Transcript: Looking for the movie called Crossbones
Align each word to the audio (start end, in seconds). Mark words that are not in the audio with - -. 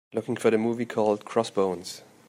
Looking 0.15 0.35
for 0.35 0.49
the 0.49 0.57
movie 0.57 0.87
called 0.87 1.25
Crossbones 1.25 2.01